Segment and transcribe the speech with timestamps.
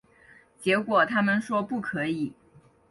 [0.59, 2.33] 结果他们说不可以